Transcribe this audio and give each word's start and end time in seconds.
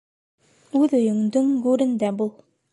Үҙ 0.79 0.95
өйөңдөң 1.01 1.53
гүрендә 1.69 2.13
бул. 2.23 2.37